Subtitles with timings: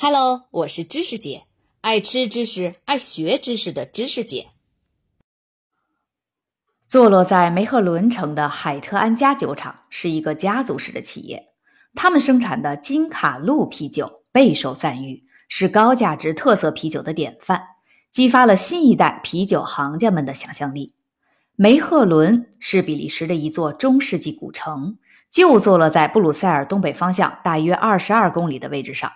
[0.00, 1.42] Hello，我是知识姐，
[1.80, 4.50] 爱吃知识、爱学知识的知识姐。
[6.86, 11.48] 坐落在梅赫伦城的海特安家酒厂是一个家族式的企业，
[11.96, 17.60] 他们生产的金卡路啤酒备受赞誉，是高价值特色啤酒的典范，
[18.12, 20.94] 激发了新一代啤酒行家们的想象力。
[21.56, 24.96] 梅赫伦是比利时的一座中世纪古城，
[25.28, 29.10] 就坐落在布鲁塞尔东北方向大约二十二公里的位置上。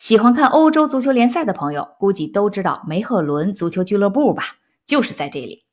[0.00, 4.44] 喜欢看欧洲足球联赛的朋友，估计都知道梅赫伦足球俱乐部吧？
[4.86, 5.66] 就是在这里。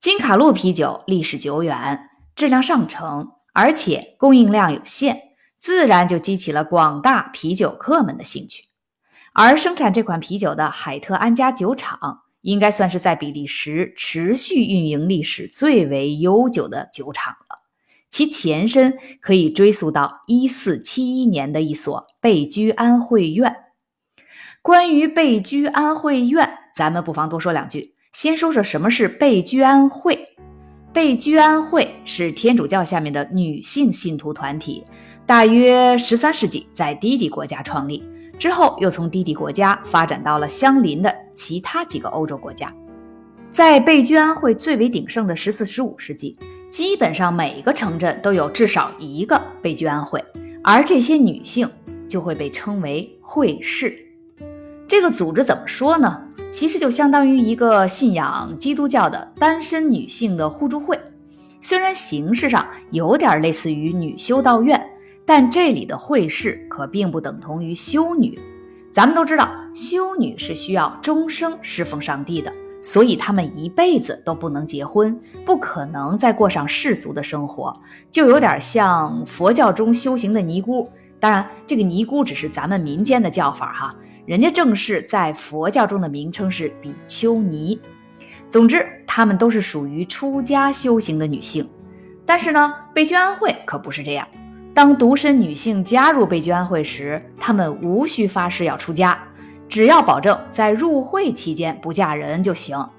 [0.00, 5.22] 金卡路啤酒历史久远，质量上乘，而且供应量有限，
[5.56, 8.64] 自然就激起了广大啤酒客们的兴趣。
[9.32, 17.57] 而生产这款啤酒的海特安家酒厂，应该算是在比利时持续运营历史最为悠久的酒厂了。
[18.10, 23.56] 其前身可以追溯到一四七一年的一所贝居安会院。
[24.62, 27.94] 关于贝居安会院，咱们不妨多说两句。
[28.12, 30.24] 先说说什么是贝居安会。
[30.92, 34.82] 贝居安会是天主教下面的女性信徒团体，
[35.26, 38.02] 大约十三世纪在低地国家创立，
[38.38, 42.74] 之后又从低地国家发展到了相邻的其他几个欧洲国家。
[43.52, 46.36] 在贝居安会最为鼎盛的十四、十五世纪。
[46.70, 50.22] 基本上每个城镇都有至少一个被居安会，
[50.62, 51.68] 而这些女性
[52.08, 53.94] 就会被称为会士。
[54.86, 56.24] 这个组织怎么说呢？
[56.50, 60.98] 其实就相当于一个信仰基督教的单身女性的互助会。
[61.60, 64.82] 虽然形式上有点类似于女修道院，
[65.26, 68.38] 但这里的会士可并不等同于修女。
[68.90, 72.50] 咱们都知道，修女是需要终生侍奉上帝的。
[72.80, 77.74] 所以他们一辈子都不能结婚，不可能再过上世俗的生活，
[78.10, 80.88] 就有点像佛教中修行的尼姑。
[81.20, 87.80] 当然，这个尼姑只是咱们民间的叫法哈，人家正式在佛教中的名称是比丘尼。
[88.48, 91.68] 总之，她们都是属于出家修行的女性。
[92.24, 94.26] 但是呢，贝居安会可不是这样。
[94.72, 99.18] 当独身女性加入贝居安会时，她们无需发誓要出家。
[99.68, 102.90] 只要保证在入会期间不嫁人就行，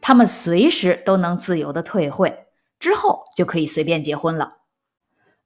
[0.00, 2.46] 他们随时都能自由的退会，
[2.78, 4.58] 之后就可以随便结婚了。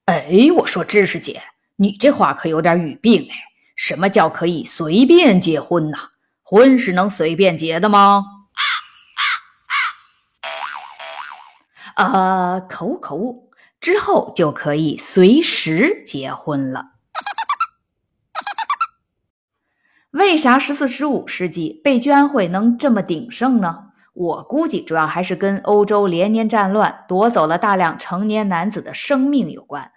[0.04, 1.42] 哎，我说知识姐，
[1.76, 3.34] 你这话可有点语病哎！
[3.76, 5.98] 什么叫可以随便结婚呢？
[6.42, 8.24] 婚是能随便结的吗？
[11.96, 13.48] 呃，可恶可恶，
[13.80, 16.92] 之后就可以随时结婚了。
[20.12, 23.88] 为啥十四、十五世纪被居安会能这么鼎盛呢？
[24.14, 29.92] 我估计主要还是跟欧洲连年战乱夺走了大量成年男子的生命有关，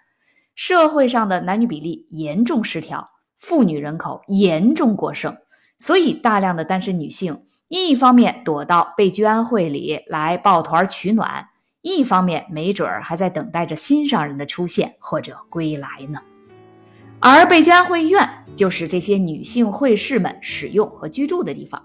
[0.53, 5.38] 社会上的男女比例严重失调，妇女人口严重过剩，
[5.79, 11.47] 所以大量的单身女性一方面躲到被居安会里来抱团取暖，
[11.81, 16.19] 一方面没准儿还在等待着心上人的出现或者归来呢。
[17.21, 18.29] 而贝居安会院。
[18.53, 21.81] 就是这些女性会士们使用和居住的地方，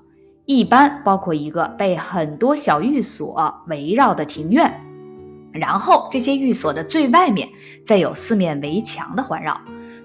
[0.47, 4.85] 一般包括一个被很多小寓所围绕的庭院，
[5.53, 7.49] 然后这些寓所的最外面
[7.85, 9.59] 再有四面围墙的环绕，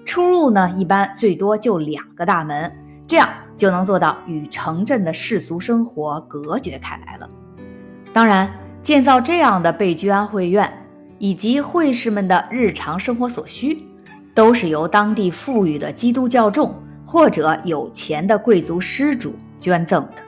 [0.06, 2.72] 出入呢一般最多就两个大门，
[3.08, 3.28] 这样
[3.58, 7.28] 就能做到与城镇的世俗生活隔绝开来了。
[8.12, 8.50] 当然，
[8.84, 10.72] 建造这样的贝居安会院
[11.18, 13.84] 以及会士们的日常生活所需。
[14.34, 20.22] 都是由当地富裕的基督教众或者有钱的贵族施主捐赠的。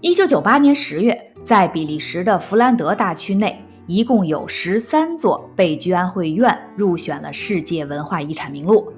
[0.00, 8.92] 一九九八年十月，在比利时的弗兰德大区内，一共有十三座贝居安会院入选了世界文化遗产名录。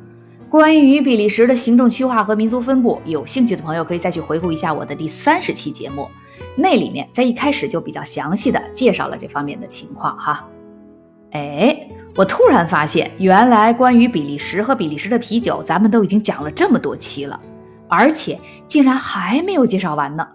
[0.49, 6.07] 关于比利时的行政区划和民族分布，有兴趣的朋友可以再去回顾一下我的第三十期节目，
[6.55, 10.47] 那里面在一开始就比较详细的介绍了这方面的情况哈。
[11.31, 11.89] 哎。
[12.15, 17.41] 我突然发现，原来关于比利时和比利时的啤酒，咱们都已经讲了这么多期了，
[17.89, 20.29] 而且竟然还没有介绍完呢。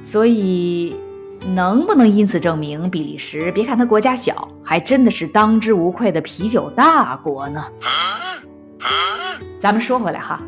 [0.00, 0.96] 所以，
[1.54, 7.62] 能不能因此证明比利时，别看它国家小，还真的是当之无愧的啤酒大国呢？
[9.60, 10.40] 咱们说回来哈，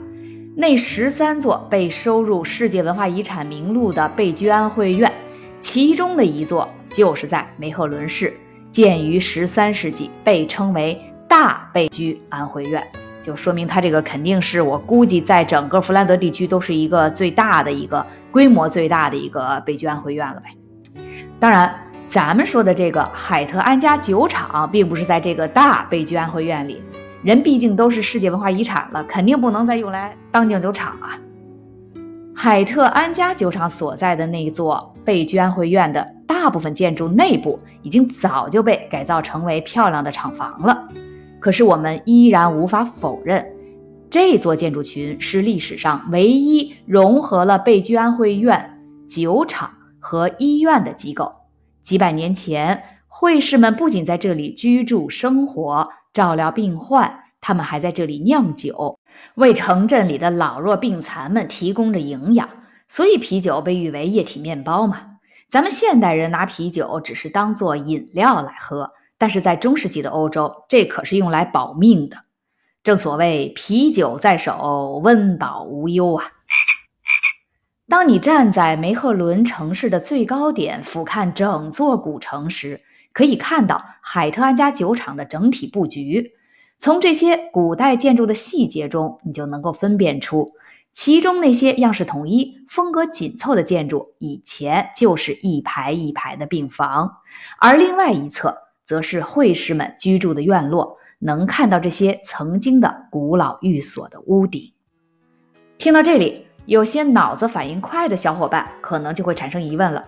[0.57, 5.13] 那十三座被收入世界文化遗产名录的贝居安会院，
[5.61, 8.33] 其中的一座就是在梅赫伦市。
[8.75, 12.85] 建于十三世纪，被称为大贝居安会院，
[13.23, 20.47] 就说明它这个肯定是我估计在整个弗兰德地区都是一个最大的一个规模最大的一个贝居安会院了呗。
[21.39, 21.73] 当然，
[22.09, 26.83] 咱们说的这个海特安家酒厂并不是在这个大贝居安会院里，
[27.23, 31.15] 人毕竟都是世界文化遗产了，肯定不能再用来当酿酒厂啊。
[32.35, 36.14] 海特安家酒厂所在的那座贝居安会院的
[36.45, 40.91] 大部分建筑内部，已经早就被改造成为漂亮的厂房了。
[41.41, 43.51] 可是我们依然无法否认，
[44.11, 51.33] 这座建筑群是历史上唯一融合了贝居安会院、酒厂和医院的机构。
[51.83, 58.99] 几百年前，会士们不仅在这里居住生活、照料病患，他们还在这里酿酒，
[59.35, 62.51] 为城镇里的老弱病残们提供着营养。
[62.87, 65.14] 所以，啤酒被誉为液体面包嘛。
[65.55, 68.91] 咱们现代人拿啤酒只是当做饮料来喝。
[69.19, 72.17] 但是在中世纪的欧洲，这可是用来保命的。
[72.83, 76.25] 正所谓啤酒在手，温饱无忧啊！
[77.89, 86.33] 当你站在梅赫伦城市的最高点，俯瞰整座古城时，可以看到海特安家酒厂的整体布局。
[86.81, 90.55] 从这些古代建筑的细节中，你就能够分辨出，
[90.95, 97.19] 其中那些样式统一、风格紧凑的建筑，以前就是一排一排的病房，
[97.59, 98.65] 而另外一侧。
[98.87, 104.75] 则是会士们居住的院落，能看到这些曾经的古老寓所的屋顶。
[105.79, 110.05] 听到这里，有些脑子反应快的小伙伴可能就会产生疑问了：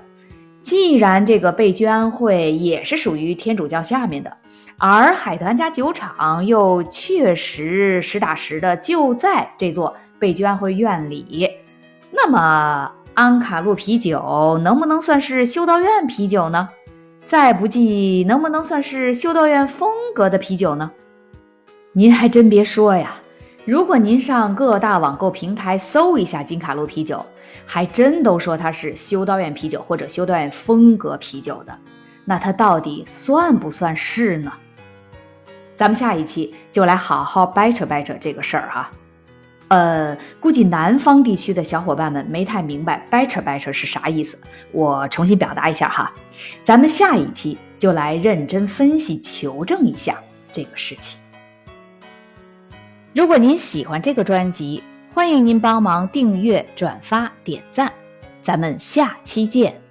[0.61, 4.37] 既然这个贝居安会也是属于天主教下面的，
[4.79, 11.51] 而海特安家酒厂又确实实打实的就在这座贝居安会院里，
[12.11, 16.69] 那么安卡路啤酒能不能算是修道院啤酒呢？
[17.25, 20.91] 再不济，能不能算是修道院风格的啤酒呢？
[21.93, 23.17] 您还真别说呀，
[23.65, 27.25] 如果您上各大网购平台搜一下金卡路啤酒，
[27.65, 31.75] 还真都说它是修道院啤酒或者修道院风格啤酒的。
[32.27, 34.53] 那它到底算不算是呢？
[35.77, 38.91] 咱们下一期就来好好掰扯掰扯这个事儿哈。
[39.69, 44.39] 呃，估计南方地区的小伙伴们没太明白“掰扯掰扯”是啥意思，
[44.71, 46.13] 我重新表达一下哈。
[46.65, 50.17] 咱们下一期就来认真分析、求证一下
[50.53, 51.19] 这个事情。
[53.13, 54.83] 如果您喜欢这个专辑，
[55.13, 57.93] 欢迎您帮忙订阅、转发、点赞。
[58.43, 59.86] 咱们下期见。